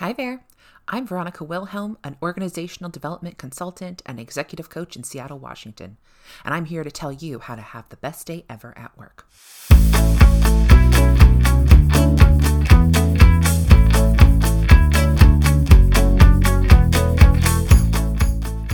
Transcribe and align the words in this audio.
Hi 0.00 0.14
there. 0.14 0.46
I'm 0.88 1.06
Verhanika 1.06 1.46
Willhelm, 1.46 1.98
an 2.02 2.16
organizational 2.22 2.90
development 2.90 3.36
consultant 3.36 4.00
and 4.06 4.18
executive 4.18 4.70
coach 4.70 4.96
in 4.96 5.04
Seattle, 5.04 5.38
Washington, 5.38 5.98
and 6.42 6.54
I'm 6.54 6.64
here 6.64 6.82
to 6.82 6.90
tell 6.90 7.12
you 7.12 7.38
how 7.38 7.54
to 7.54 7.60
have 7.60 7.86
the 7.90 7.98
best 7.98 8.26
day 8.26 8.46
ever 8.48 8.72
at 8.78 8.96
work. 8.96 9.26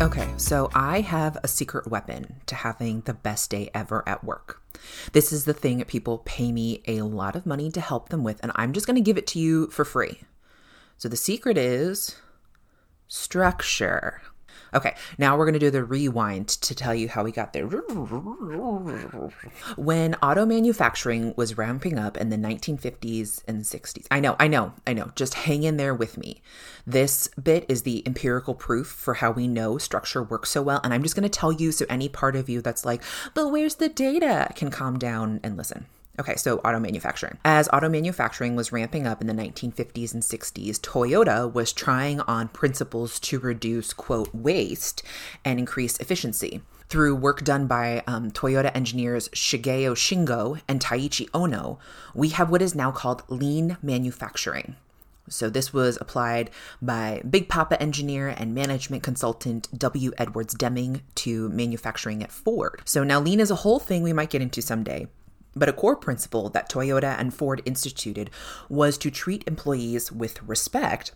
Okay, 0.00 0.28
so 0.36 0.70
I 0.76 1.00
have 1.00 1.38
a 1.42 1.48
secret 1.48 1.88
weapon 1.88 2.36
to 2.46 2.54
having 2.54 3.00
the 3.00 3.14
best 3.14 3.50
day 3.50 3.68
ever 3.74 4.08
at 4.08 4.22
work. 4.22 4.62
This 5.10 5.32
is 5.32 5.44
the 5.44 5.52
thing 5.52 5.84
people 5.86 6.18
pay 6.24 6.52
me 6.52 6.84
a 6.86 7.02
lot 7.02 7.34
of 7.34 7.46
money 7.46 7.72
to 7.72 7.80
help 7.80 8.10
them 8.10 8.22
with, 8.22 8.38
and 8.44 8.52
I'm 8.54 8.72
just 8.72 8.86
going 8.86 8.94
to 8.94 9.00
give 9.00 9.18
it 9.18 9.26
to 9.28 9.40
you 9.40 9.66
for 9.70 9.84
free. 9.84 10.20
So 10.98 11.08
the 11.08 11.16
secret 11.16 11.58
is 11.58 12.16
structure. 13.08 14.22
Okay, 14.74 14.96
now 15.16 15.36
we're 15.36 15.44
going 15.44 15.54
to 15.54 15.58
do 15.60 15.70
the 15.70 15.84
rewind 15.84 16.48
to 16.48 16.74
tell 16.74 16.94
you 16.94 17.08
how 17.08 17.22
we 17.22 17.32
got 17.32 17.52
there. 17.52 17.66
When 19.76 20.14
auto 20.16 20.44
manufacturing 20.44 21.34
was 21.36 21.56
ramping 21.56 21.98
up 21.98 22.16
in 22.16 22.30
the 22.30 22.36
1950s 22.36 23.42
and 23.46 23.62
60s. 23.62 24.06
I 24.10 24.20
know, 24.20 24.36
I 24.38 24.48
know, 24.48 24.72
I 24.86 24.92
know. 24.92 25.12
Just 25.14 25.34
hang 25.34 25.62
in 25.62 25.76
there 25.76 25.94
with 25.94 26.18
me. 26.18 26.42
This 26.86 27.28
bit 27.42 27.64
is 27.68 27.82
the 27.82 28.02
empirical 28.06 28.54
proof 28.54 28.88
for 28.88 29.14
how 29.14 29.30
we 29.30 29.46
know 29.46 29.78
structure 29.78 30.22
works 30.22 30.50
so 30.50 30.62
well. 30.62 30.80
And 30.82 30.92
I'm 30.92 31.02
just 31.02 31.14
going 31.14 31.22
to 31.22 31.28
tell 31.28 31.52
you 31.52 31.72
so 31.72 31.86
any 31.88 32.08
part 32.08 32.36
of 32.36 32.48
you 32.48 32.60
that's 32.60 32.84
like, 32.84 33.02
but 33.34 33.48
where's 33.48 33.76
the 33.76 33.88
data 33.88 34.50
can 34.56 34.70
calm 34.70 34.98
down 34.98 35.40
and 35.42 35.56
listen. 35.56 35.86
Okay, 36.18 36.36
so 36.36 36.58
auto 36.58 36.80
manufacturing. 36.80 37.36
As 37.44 37.68
auto 37.72 37.88
manufacturing 37.88 38.56
was 38.56 38.72
ramping 38.72 39.06
up 39.06 39.20
in 39.20 39.26
the 39.26 39.34
1950s 39.34 40.14
and 40.14 40.22
60s, 40.22 40.78
Toyota 40.80 41.52
was 41.52 41.72
trying 41.72 42.20
on 42.20 42.48
principles 42.48 43.20
to 43.20 43.38
reduce, 43.38 43.92
quote, 43.92 44.34
waste 44.34 45.02
and 45.44 45.58
increase 45.58 45.98
efficiency. 45.98 46.62
Through 46.88 47.16
work 47.16 47.44
done 47.44 47.66
by 47.66 48.02
um, 48.06 48.30
Toyota 48.30 48.74
engineers 48.74 49.28
Shigeo 49.30 49.94
Shingo 49.94 50.60
and 50.68 50.80
Taiichi 50.80 51.28
Ohno, 51.30 51.78
we 52.14 52.30
have 52.30 52.48
what 52.48 52.62
is 52.62 52.74
now 52.74 52.92
called 52.92 53.24
lean 53.28 53.76
manufacturing. 53.82 54.76
So, 55.28 55.50
this 55.50 55.72
was 55.72 55.98
applied 56.00 56.50
by 56.80 57.20
Big 57.28 57.48
Papa 57.48 57.82
engineer 57.82 58.28
and 58.28 58.54
management 58.54 59.02
consultant 59.02 59.68
W. 59.76 60.12
Edwards 60.16 60.54
Deming 60.54 61.02
to 61.16 61.48
manufacturing 61.48 62.22
at 62.22 62.30
Ford. 62.30 62.80
So, 62.84 63.02
now 63.02 63.18
lean 63.18 63.40
is 63.40 63.50
a 63.50 63.56
whole 63.56 63.80
thing 63.80 64.04
we 64.04 64.12
might 64.12 64.30
get 64.30 64.40
into 64.40 64.62
someday. 64.62 65.08
But 65.56 65.70
a 65.70 65.72
core 65.72 65.96
principle 65.96 66.50
that 66.50 66.70
Toyota 66.70 67.18
and 67.18 67.32
Ford 67.32 67.62
instituted 67.64 68.30
was 68.68 68.98
to 68.98 69.10
treat 69.10 69.42
employees 69.46 70.12
with 70.12 70.42
respect 70.42 71.12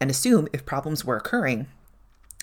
and 0.00 0.10
assume 0.10 0.48
if 0.52 0.66
problems 0.66 1.04
were 1.04 1.16
occurring, 1.16 1.68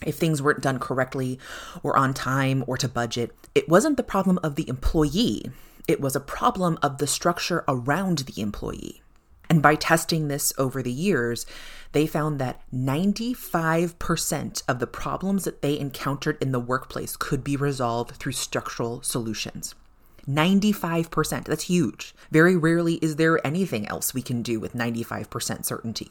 if 0.06 0.16
things 0.16 0.42
weren't 0.42 0.62
done 0.62 0.80
correctly 0.80 1.38
or 1.84 1.98
on 1.98 2.14
time 2.14 2.64
or 2.66 2.78
to 2.78 2.88
budget, 2.88 3.36
it 3.54 3.68
wasn't 3.68 3.98
the 3.98 4.04
problem 4.04 4.40
of 4.42 4.56
the 4.56 4.68
employee, 4.70 5.52
it 5.88 6.00
was 6.00 6.16
a 6.16 6.22
problem 6.22 6.80
of 6.82 6.98
the 6.98 7.08
structure 7.08 7.66
around 7.68 8.20
the 8.20 8.42
employee. 8.42 9.02
And 9.50 9.62
by 9.62 9.76
testing 9.76 10.30
this 10.30 10.54
over 10.58 10.82
the 10.82 10.92
years, 10.92 11.46
they 11.92 12.08
found 12.08 12.40
that 12.40 12.62
95% 12.74 14.64
of 14.68 14.80
the 14.80 14.88
problems 14.88 15.44
that 15.44 15.62
they 15.62 15.78
encountered 15.78 16.38
in 16.42 16.54
the 16.54 16.60
workplace 16.60 17.18
could 17.18 17.44
be 17.44 17.58
resolved 17.58 18.16
through 18.16 18.32
structural 18.32 19.02
solutions. 19.04 19.76
95%. 20.28 21.46
That's 21.46 21.64
huge. 21.64 22.16
Very 22.32 22.56
rarely 22.56 22.96
is 22.96 23.18
there 23.18 23.46
anything 23.46 23.88
else 23.88 24.14
we 24.14 24.22
can 24.22 24.42
do 24.42 24.60
with 24.60 24.74
95% 24.74 25.66
certainty. 25.66 26.10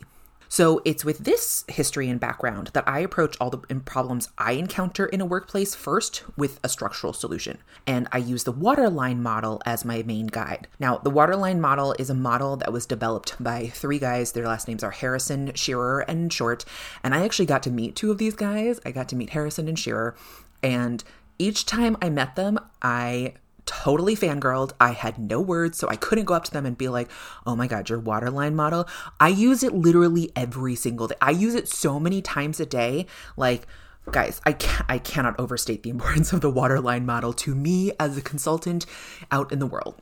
So 0.53 0.83
it's 0.85 1.03
with 1.03 1.21
this 1.21 1.65
history 1.67 2.11
and 2.11 2.21
background 2.21 2.73
that 2.75 2.87
I 2.87 2.99
approach 2.99 3.39
all 3.41 3.49
the 3.49 3.57
problems 3.87 4.29
I 4.37 4.53
encounter 4.53 5.07
in 5.07 5.23
a 5.23 5.25
workplace 5.25 5.75
first 5.75 6.25
with 6.37 6.61
a 6.63 6.69
structural 6.69 7.15
solution. 7.15 7.57
And 7.87 8.07
I 8.13 8.19
use 8.19 8.45
the 8.45 8.53
waterline 8.53 9.23
model 9.23 9.63
as 9.65 9.87
my 9.87 10.03
main 10.03 10.27
guide. 10.27 10.69
Now, 10.79 10.99
the 10.99 11.09
waterline 11.09 11.59
model 11.59 11.95
is 11.99 12.11
a 12.11 12.15
model 12.15 12.57
that 12.59 12.71
was 12.71 12.85
developed 12.85 13.43
by 13.43 13.69
three 13.69 13.99
guys. 13.99 14.33
Their 14.33 14.45
last 14.47 14.69
names 14.69 14.85
are 14.85 14.91
Harrison, 14.91 15.55
Shearer, 15.55 16.01
and 16.01 16.31
Short. 16.31 16.67
And 17.03 17.15
I 17.15 17.25
actually 17.25 17.47
got 17.47 17.63
to 17.63 17.71
meet 17.71 17.97
two 17.97 18.11
of 18.11 18.19
these 18.19 18.35
guys. 18.35 18.79
I 18.85 18.91
got 18.91 19.09
to 19.09 19.17
meet 19.17 19.31
Harrison 19.31 19.69
and 19.69 19.79
Shearer. 19.79 20.15
And 20.63 21.03
each 21.39 21.65
time 21.65 21.97
I 22.03 22.11
met 22.11 22.37
them, 22.37 22.61
I 22.83 23.37
totally 23.67 24.17
fangirled. 24.17 24.73
I 24.81 24.93
had 24.93 25.19
no 25.19 25.41
words, 25.41 25.79
so 25.79 25.89
I 25.89 25.97
couldn't 25.97 26.25
go 26.25 26.35
up 26.35 26.45
to 26.45 26.51
them 26.51 26.67
and 26.67 26.77
be 26.77 26.89
like, 26.89 27.11
oh 27.47 27.57
my 27.57 27.67
God, 27.67 27.89
your 27.89 27.99
waterline 27.99 28.55
model. 28.55 28.89
I 29.21 29.29
use 29.29 29.63
it 29.63 29.75
literally 29.75 30.31
every 30.37 30.75
single 30.75 31.09
day. 31.09 31.17
I 31.21 31.31
use 31.31 31.55
it 31.55 31.69
so 31.69 31.99
many 32.01 32.23
times 32.23 32.61
a 32.61 32.67
day. 32.67 33.07
Like, 33.37 33.67
guys, 34.11 34.41
I, 34.45 34.53
can 34.53 34.85
I 34.89 34.99
cannot 34.99 35.39
overstate 35.39 35.83
the 35.83 35.91
importance 35.97 36.33
of 36.33 36.41
the 36.41 36.51
waterline 36.51 37.07
model 37.07 37.33
to 37.35 37.55
me 37.55 37.93
as 37.99 38.17
a 38.17 38.23
consultant 38.23 38.87
out 39.31 39.53
in 39.53 39.59
the 39.59 39.67
world. 39.67 40.01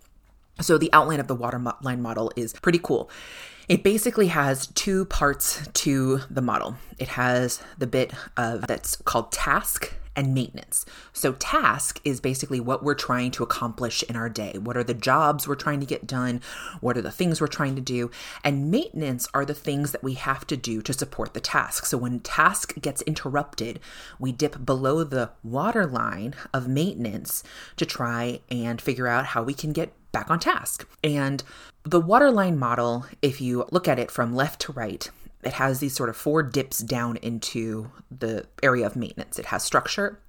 So, 0.60 0.76
the 0.76 0.92
outline 0.92 1.20
of 1.20 1.26
the 1.26 1.34
waterline 1.34 2.02
model 2.02 2.32
is 2.36 2.52
pretty 2.52 2.80
cool. 2.82 3.10
It 3.70 3.84
basically 3.84 4.26
has 4.26 4.66
two 4.66 5.04
parts 5.04 5.64
to 5.74 6.22
the 6.28 6.42
model. 6.42 6.74
It 6.98 7.06
has 7.06 7.62
the 7.78 7.86
bit 7.86 8.12
of 8.36 8.66
that's 8.66 8.96
called 8.96 9.30
task 9.30 9.94
and 10.16 10.34
maintenance. 10.34 10.84
So, 11.12 11.34
task 11.34 12.00
is 12.02 12.20
basically 12.20 12.58
what 12.58 12.82
we're 12.82 12.96
trying 12.96 13.30
to 13.30 13.44
accomplish 13.44 14.02
in 14.02 14.16
our 14.16 14.28
day. 14.28 14.58
What 14.58 14.76
are 14.76 14.82
the 14.82 14.92
jobs 14.92 15.46
we're 15.46 15.54
trying 15.54 15.78
to 15.78 15.86
get 15.86 16.04
done? 16.04 16.40
What 16.80 16.96
are 16.96 17.00
the 17.00 17.12
things 17.12 17.40
we're 17.40 17.46
trying 17.46 17.76
to 17.76 17.80
do? 17.80 18.10
And 18.42 18.72
maintenance 18.72 19.28
are 19.34 19.44
the 19.44 19.54
things 19.54 19.92
that 19.92 20.02
we 20.02 20.14
have 20.14 20.48
to 20.48 20.56
do 20.56 20.82
to 20.82 20.92
support 20.92 21.32
the 21.32 21.40
task. 21.40 21.86
So, 21.86 21.96
when 21.96 22.18
task 22.18 22.74
gets 22.80 23.02
interrupted, 23.02 23.78
we 24.18 24.32
dip 24.32 24.66
below 24.66 25.04
the 25.04 25.30
waterline 25.44 26.34
of 26.52 26.66
maintenance 26.66 27.44
to 27.76 27.86
try 27.86 28.40
and 28.50 28.80
figure 28.80 29.06
out 29.06 29.26
how 29.26 29.44
we 29.44 29.54
can 29.54 29.72
get 29.72 29.92
back 30.12 30.30
on 30.30 30.40
task. 30.40 30.88
And 31.02 31.42
the 31.84 32.00
waterline 32.00 32.58
model, 32.58 33.06
if 33.22 33.40
you 33.40 33.66
look 33.70 33.88
at 33.88 33.98
it 33.98 34.10
from 34.10 34.34
left 34.34 34.60
to 34.62 34.72
right, 34.72 35.08
it 35.42 35.54
has 35.54 35.80
these 35.80 35.94
sort 35.94 36.10
of 36.10 36.16
four 36.16 36.42
dips 36.42 36.78
down 36.78 37.16
into 37.18 37.90
the 38.10 38.46
area 38.62 38.86
of 38.86 38.96
maintenance. 38.96 39.38
It 39.38 39.46
has 39.46 39.62
structure, 39.62 40.20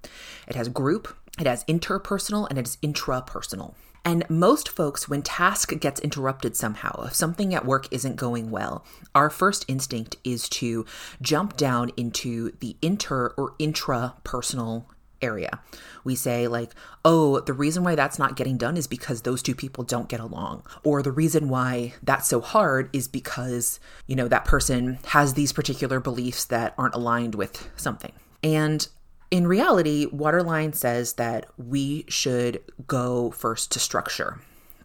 it 0.48 0.54
has 0.54 0.68
group, 0.68 1.14
it 1.38 1.46
has 1.46 1.64
interpersonal, 1.64 2.48
and 2.48 2.58
it 2.58 2.66
is 2.66 2.76
intrapersonal. 2.82 3.74
And 4.04 4.28
most 4.28 4.68
folks, 4.68 5.08
when 5.08 5.22
task 5.22 5.78
gets 5.78 6.00
interrupted 6.00 6.56
somehow, 6.56 7.04
if 7.04 7.14
something 7.14 7.54
at 7.54 7.64
work 7.64 7.86
isn't 7.92 8.16
going 8.16 8.50
well, 8.50 8.84
our 9.14 9.30
first 9.30 9.64
instinct 9.68 10.16
is 10.24 10.48
to 10.50 10.84
jump 11.20 11.56
down 11.56 11.90
into 11.96 12.52
the 12.58 12.76
inter 12.82 13.32
or 13.36 13.54
intrapersonal 13.60 14.86
area. 15.22 15.60
We 16.04 16.14
say, 16.14 16.48
like, 16.48 16.72
oh, 17.04 17.40
the 17.40 17.52
reason 17.52 17.84
why 17.84 17.94
that's 17.94 18.18
not 18.18 18.36
getting 18.36 18.56
done 18.56 18.76
is 18.76 18.86
because 18.86 19.22
those 19.22 19.42
two 19.42 19.54
people 19.54 19.84
don't 19.84 20.08
get 20.08 20.20
along. 20.20 20.64
Or 20.84 21.02
the 21.02 21.12
reason 21.12 21.48
why 21.48 21.94
that's 22.02 22.28
so 22.28 22.40
hard 22.40 22.90
is 22.92 23.08
because, 23.08 23.80
you 24.06 24.16
know, 24.16 24.28
that 24.28 24.44
person 24.44 24.98
has 25.08 25.34
these 25.34 25.52
particular 25.52 26.00
beliefs 26.00 26.44
that 26.46 26.74
aren't 26.76 26.94
aligned 26.94 27.34
with 27.34 27.70
something. 27.76 28.12
And 28.42 28.86
in 29.30 29.46
reality, 29.46 30.06
Waterline 30.06 30.72
says 30.72 31.14
that 31.14 31.46
we 31.56 32.04
should 32.08 32.60
go 32.86 33.30
first 33.30 33.70
to 33.72 33.78
structure. 33.78 34.40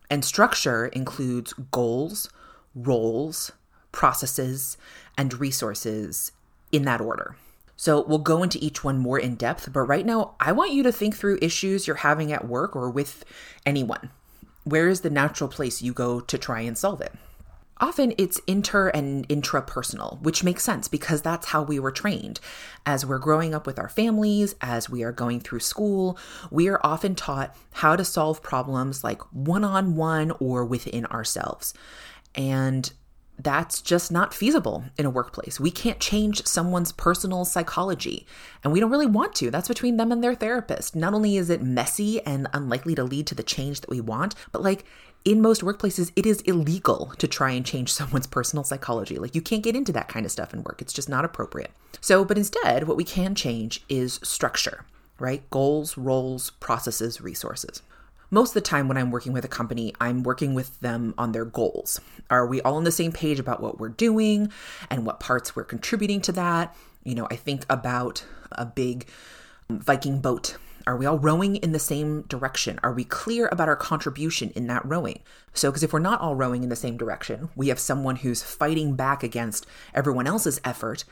And 0.10 0.24
structure 0.24 0.86
includes 0.88 1.54
goals, 1.72 2.30
roles, 2.74 3.52
processes, 3.92 4.78
and 5.18 5.38
resources 5.40 6.32
in 6.72 6.84
that 6.84 7.02
order. 7.02 7.36
So 7.78 8.02
we'll 8.02 8.18
go 8.18 8.44
into 8.44 8.58
each 8.60 8.84
one 8.84 8.98
more 8.98 9.20
in 9.20 9.36
depth, 9.36 9.72
but 9.72 9.82
right 9.82 10.06
now 10.06 10.36
I 10.40 10.52
want 10.52 10.74
you 10.74 10.84
to 10.84 10.92
think 10.92 11.16
through 11.16 11.40
issues 11.42 11.86
you're 11.86 11.98
having 11.98 12.34
at 12.34 12.48
work 12.48 12.76
or 12.76 12.90
with 12.90 13.24
anyone. 13.66 14.10
Where 14.64 14.90
is 14.90 15.02
the 15.02 15.10
natural 15.10 15.48
place 15.48 15.82
you 15.82 15.94
go 15.94 16.20
to 16.20 16.38
try 16.38 16.62
and 16.62 16.78
solve 16.78 17.00
it? 17.02 17.14
Often 17.80 18.16
it's 18.18 18.42
inter 18.48 18.88
and 18.90 19.28
intrapersonal, 19.30 20.20
which 20.22 20.44
makes 20.44 20.64
sense 20.64 20.88
because 20.88 21.22
that's 21.22 21.48
how 21.48 21.62
we 21.62 21.80
were 21.80 21.92
trained. 21.92 22.40
As 22.86 23.06
we're 23.06 23.20
growing 23.20 23.54
up 23.54 23.68
with 23.68 23.78
our 23.78 23.90
families, 23.90 24.56
as 24.62 24.90
we 24.90 25.04
are 25.04 25.12
going 25.12 25.40
through 25.40 25.60
school, 25.60 26.18
we 26.50 26.68
are 26.70 26.82
often 26.84 27.14
taught 27.14 27.56
how 27.74 27.96
to 27.96 28.04
solve 28.04 28.42
problems 28.42 29.04
like 29.04 29.22
one 29.32 29.64
on 29.64 29.96
one 29.96 30.32
or 30.40 30.66
within 30.66 31.06
ourselves. 31.06 31.76
And 32.34 32.92
that's 33.40 33.82
just 33.82 34.12
not 34.12 34.34
feasible 34.34 34.86
in 34.98 35.06
a 35.06 35.12
workplace. 35.12 35.60
We 35.60 35.70
can't 35.70 36.00
change 36.00 36.46
someone's 36.46 36.92
personal 36.92 37.46
psychology, 37.46 38.26
and 38.64 38.74
we 38.74 38.80
don't 38.80 38.90
really 38.90 39.06
want 39.06 39.36
to. 39.36 39.52
That's 39.52 39.68
between 39.68 39.98
them 39.98 40.12
and 40.12 40.24
their 40.24 40.36
therapist. 40.36 40.96
Not 40.96 41.14
only 41.14 41.38
is 41.38 41.50
it 41.50 41.62
messy 41.62 42.22
and 42.26 42.48
unlikely 42.54 42.96
to 42.96 43.04
lead 43.04 43.28
to 43.28 43.36
the 43.36 43.44
change 43.44 43.82
that 43.82 43.90
we 43.90 44.02
want, 44.02 44.34
but 44.52 44.64
like 44.64 44.86
in 45.24 45.42
most 45.42 45.62
workplaces, 45.62 46.12
it 46.16 46.26
is 46.26 46.42
illegal 46.42 47.14
to 47.18 47.28
try 47.28 47.52
and 47.52 47.66
change 47.66 47.92
someone's 47.94 48.28
personal 48.28 48.64
psychology. 48.64 49.18
Like, 49.18 49.36
you 49.36 49.42
can't 49.42 49.64
get 49.64 49.76
into 49.76 49.92
that 49.92 50.08
kind 50.08 50.26
of 50.26 50.32
stuff 50.32 50.54
in 50.54 50.64
work, 50.64 50.82
it's 50.82 50.94
just 50.94 51.10
not 51.10 51.26
appropriate. 51.26 51.72
So, 52.02 52.26
but 52.26 52.38
instead, 52.38 52.88
what 52.88 52.98
we 52.98 53.04
can 53.04 53.36
change 53.36 53.84
is 53.90 54.20
structure, 54.24 54.86
right? 55.20 55.48
Goals, 55.50 55.98
roles, 55.98 56.52
processes, 56.52 57.22
resources. 57.22 57.82
Most 58.30 58.50
of 58.50 58.54
the 58.56 58.62
time 58.62 58.88
when 58.88 58.98
I'm 58.98 59.12
working 59.12 59.34
with 59.34 59.46
a 59.46 59.50
company, 59.50 59.94
I'm 60.00 60.24
working 60.24 60.54
with 60.54 60.80
them 60.82 61.14
on 61.18 61.32
their 61.32 61.46
goals. 61.46 62.02
Are 62.30 62.46
we 62.46 62.62
all 62.62 62.76
on 62.76 62.84
the 62.84 62.92
same 62.92 63.12
page 63.12 63.40
about 63.40 63.62
what 63.62 63.80
we're 63.80 63.90
doing 63.90 64.52
and 64.90 65.06
what 65.06 65.20
parts 65.20 65.56
we're 65.56 65.64
contributing 65.64 66.22
to 66.22 66.32
that? 66.34 66.76
You 67.04 67.16
know, 67.16 67.28
I 67.32 67.36
think 67.36 67.66
about 67.70 68.26
a 68.52 68.66
big 68.66 69.08
um, 69.70 69.80
Viking 69.80 70.20
boat. 70.20 70.58
Are 70.86 70.96
we 70.96 71.06
all 71.06 71.20
rowing 71.20 71.58
in 71.58 71.74
the 71.74 71.80
same 71.80 72.22
direction? 72.24 72.80
Are 72.82 72.94
we 72.94 73.04
clear 73.04 73.50
about 73.52 73.68
our 73.68 73.76
contribution 73.76 74.52
in 74.52 74.68
that 74.68 74.86
rowing? 74.86 75.20
So, 75.54 75.70
because 75.70 75.84
if 75.84 75.92
we're 75.92 76.00
not 76.00 76.22
all 76.22 76.36
rowing 76.36 76.64
in 76.64 76.70
the 76.70 76.78
same 76.78 76.96
direction, 76.96 77.50
we 77.56 77.68
have 77.68 77.80
someone 77.80 78.18
who's 78.18 78.42
fighting 78.42 78.96
back 78.96 79.22
against 79.22 79.66
everyone 79.94 80.28
else's 80.28 80.62
effort. 80.64 81.04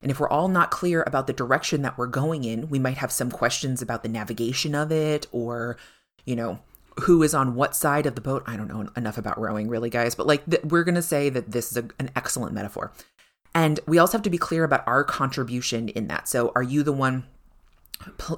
And 0.00 0.10
if 0.10 0.18
we're 0.18 0.30
all 0.30 0.48
not 0.48 0.70
clear 0.70 1.04
about 1.06 1.26
the 1.26 1.34
direction 1.34 1.82
that 1.82 1.98
we're 1.98 2.06
going 2.06 2.44
in, 2.44 2.70
we 2.70 2.78
might 2.78 2.96
have 2.96 3.12
some 3.12 3.30
questions 3.30 3.82
about 3.82 4.02
the 4.02 4.08
navigation 4.08 4.74
of 4.74 4.90
it 4.90 5.26
or 5.32 5.76
you 6.24 6.36
know, 6.36 6.58
who 7.00 7.22
is 7.22 7.34
on 7.34 7.54
what 7.54 7.74
side 7.74 8.06
of 8.06 8.14
the 8.14 8.20
boat. 8.20 8.42
I 8.46 8.56
don't 8.56 8.68
know 8.68 8.88
enough 8.96 9.18
about 9.18 9.40
rowing, 9.40 9.68
really, 9.68 9.90
guys, 9.90 10.14
but 10.14 10.26
like 10.26 10.44
th- 10.48 10.64
we're 10.64 10.84
going 10.84 10.94
to 10.94 11.02
say 11.02 11.28
that 11.30 11.52
this 11.52 11.70
is 11.70 11.78
a, 11.78 11.88
an 11.98 12.10
excellent 12.14 12.52
metaphor. 12.52 12.92
And 13.54 13.80
we 13.86 13.98
also 13.98 14.12
have 14.12 14.22
to 14.22 14.30
be 14.30 14.38
clear 14.38 14.64
about 14.64 14.86
our 14.86 15.02
contribution 15.02 15.88
in 15.88 16.06
that. 16.08 16.28
So, 16.28 16.52
are 16.54 16.62
you 16.62 16.82
the 16.82 16.92
one 16.92 17.24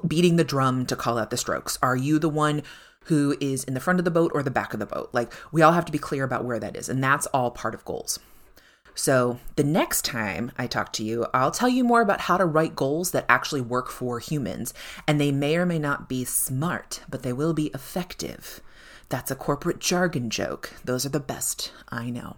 beating 0.07 0.37
the 0.37 0.43
drum 0.43 0.85
to 0.87 0.95
call 0.95 1.17
out 1.17 1.29
the 1.29 1.37
strokes? 1.37 1.77
Are 1.81 1.95
you 1.95 2.19
the 2.19 2.29
one 2.29 2.63
who 3.05 3.35
is 3.39 3.63
in 3.63 3.73
the 3.73 3.79
front 3.79 3.99
of 3.99 4.05
the 4.05 4.11
boat 4.11 4.31
or 4.33 4.41
the 4.41 4.51
back 4.51 4.73
of 4.73 4.79
the 4.79 4.85
boat? 4.85 5.09
Like, 5.13 5.31
we 5.51 5.61
all 5.61 5.73
have 5.73 5.85
to 5.85 5.91
be 5.91 5.99
clear 5.99 6.23
about 6.23 6.45
where 6.45 6.59
that 6.59 6.75
is. 6.75 6.89
And 6.89 7.03
that's 7.03 7.27
all 7.27 7.51
part 7.51 7.75
of 7.75 7.85
goals. 7.85 8.19
So, 8.95 9.39
the 9.55 9.63
next 9.63 10.05
time 10.05 10.51
I 10.57 10.67
talk 10.67 10.93
to 10.93 11.03
you, 11.03 11.25
I'll 11.33 11.51
tell 11.51 11.69
you 11.69 11.83
more 11.83 12.01
about 12.01 12.21
how 12.21 12.37
to 12.37 12.45
write 12.45 12.75
goals 12.75 13.11
that 13.11 13.25
actually 13.27 13.61
work 13.61 13.89
for 13.89 14.19
humans. 14.19 14.73
And 15.07 15.19
they 15.19 15.31
may 15.31 15.57
or 15.57 15.65
may 15.65 15.79
not 15.79 16.07
be 16.07 16.25
smart, 16.25 17.01
but 17.09 17.23
they 17.23 17.33
will 17.33 17.53
be 17.53 17.67
effective. 17.73 18.61
That's 19.09 19.31
a 19.31 19.35
corporate 19.35 19.79
jargon 19.79 20.29
joke. 20.29 20.73
Those 20.85 21.05
are 21.05 21.09
the 21.09 21.19
best 21.19 21.71
I 21.89 22.09
know. 22.09 22.37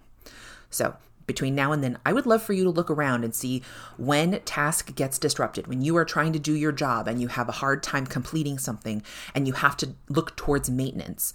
So, 0.69 0.95
between 1.27 1.55
now 1.55 1.71
and 1.71 1.83
then, 1.83 1.97
I 2.05 2.13
would 2.13 2.25
love 2.25 2.43
for 2.43 2.53
you 2.53 2.63
to 2.63 2.69
look 2.69 2.91
around 2.91 3.23
and 3.23 3.33
see 3.33 3.63
when 3.97 4.39
task 4.41 4.95
gets 4.95 5.17
disrupted, 5.17 5.67
when 5.67 5.81
you 5.81 5.97
are 5.97 6.05
trying 6.05 6.33
to 6.33 6.39
do 6.39 6.53
your 6.53 6.71
job 6.71 7.07
and 7.07 7.19
you 7.19 7.27
have 7.29 7.49
a 7.49 7.53
hard 7.53 7.81
time 7.81 8.05
completing 8.05 8.59
something 8.59 9.01
and 9.33 9.47
you 9.47 9.53
have 9.53 9.75
to 9.77 9.95
look 10.07 10.35
towards 10.35 10.69
maintenance 10.69 11.33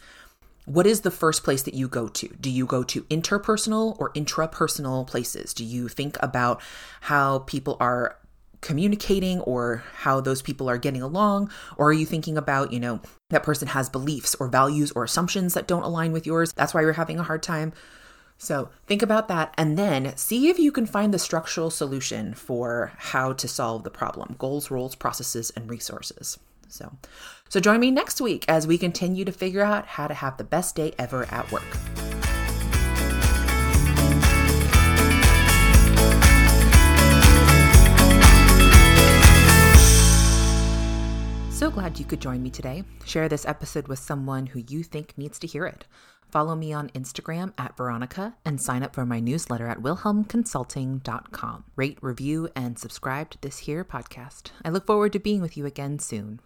what 0.70 0.86
is 0.86 1.00
the 1.00 1.10
first 1.10 1.42
place 1.42 1.62
that 1.64 1.74
you 1.74 1.88
go 1.88 2.06
to? 2.06 2.28
Do 2.40 2.48
you 2.48 2.64
go 2.64 2.84
to 2.84 3.02
interpersonal 3.02 3.96
or 3.98 4.12
intrapersonal 4.12 5.04
places? 5.04 5.52
Do 5.52 5.64
you 5.64 5.88
think 5.88 6.16
about 6.20 6.60
how 7.00 7.40
people 7.40 7.76
are 7.80 8.16
communicating 8.60 9.40
or 9.40 9.82
how 9.94 10.20
those 10.20 10.42
people 10.42 10.70
are 10.70 10.78
getting 10.78 11.02
along? 11.02 11.50
Or 11.76 11.88
are 11.88 11.92
you 11.92 12.06
thinking 12.06 12.38
about, 12.38 12.72
you 12.72 12.78
know, 12.78 13.00
that 13.30 13.42
person 13.42 13.66
has 13.68 13.88
beliefs 13.88 14.36
or 14.36 14.46
values 14.46 14.92
or 14.92 15.02
assumptions 15.02 15.54
that 15.54 15.66
don't 15.66 15.82
align 15.82 16.12
with 16.12 16.24
yours? 16.24 16.52
That's 16.52 16.72
why 16.72 16.82
you're 16.82 16.92
having 16.92 17.18
a 17.18 17.24
hard 17.24 17.42
time. 17.42 17.72
So 18.38 18.70
think 18.86 19.02
about 19.02 19.26
that 19.26 19.52
and 19.58 19.76
then 19.76 20.16
see 20.16 20.50
if 20.50 20.58
you 20.60 20.70
can 20.70 20.86
find 20.86 21.12
the 21.12 21.18
structural 21.18 21.70
solution 21.70 22.32
for 22.32 22.92
how 22.96 23.32
to 23.32 23.48
solve 23.48 23.82
the 23.82 23.90
problem 23.90 24.36
goals, 24.38 24.70
roles, 24.70 24.94
processes, 24.94 25.50
and 25.56 25.68
resources. 25.68 26.38
So, 26.70 26.96
so 27.48 27.60
join 27.60 27.80
me 27.80 27.90
next 27.90 28.20
week 28.20 28.44
as 28.48 28.66
we 28.66 28.78
continue 28.78 29.24
to 29.24 29.32
figure 29.32 29.62
out 29.62 29.86
how 29.86 30.06
to 30.06 30.14
have 30.14 30.36
the 30.36 30.44
best 30.44 30.74
day 30.74 30.94
ever 30.98 31.24
at 31.30 31.50
work. 31.52 31.76
So 41.60 41.70
glad 41.70 41.98
you 41.98 42.06
could 42.06 42.22
join 42.22 42.42
me 42.42 42.48
today. 42.48 42.84
Share 43.04 43.28
this 43.28 43.44
episode 43.44 43.86
with 43.86 43.98
someone 43.98 44.46
who 44.46 44.64
you 44.66 44.82
think 44.82 45.18
needs 45.18 45.38
to 45.40 45.46
hear 45.46 45.66
it. 45.66 45.84
Follow 46.30 46.54
me 46.54 46.72
on 46.72 46.88
Instagram 46.90 47.52
at 47.58 47.76
Verhanika 47.76 48.32
and 48.46 48.58
sign 48.58 48.82
up 48.82 48.94
for 48.94 49.04
my 49.04 49.20
newsletter 49.20 49.66
at 49.66 49.80
willhelmconsulting.com. 49.80 51.64
Rate, 51.76 51.98
review, 52.00 52.48
and 52.56 52.78
subscribe 52.78 53.28
to 53.30 53.38
this 53.42 53.58
here 53.58 53.84
podcast. 53.84 54.52
I 54.64 54.70
look 54.70 54.86
forward 54.86 55.12
to 55.12 55.18
being 55.18 55.42
with 55.42 55.58
you 55.58 55.66
again 55.66 55.98
soon. 55.98 56.40